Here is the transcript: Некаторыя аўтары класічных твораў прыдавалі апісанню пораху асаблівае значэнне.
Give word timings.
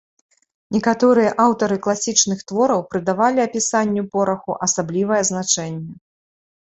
Некаторыя 0.75 1.33
аўтары 1.43 1.77
класічных 1.85 2.39
твораў 2.51 2.81
прыдавалі 2.93 3.39
апісанню 3.47 4.03
пораху 4.17 4.51
асаблівае 4.69 5.21
значэнне. 5.31 5.95